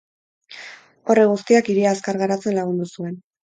[1.11, 3.19] Horrek guztiak hiria azkar garatzen lagundu zuen.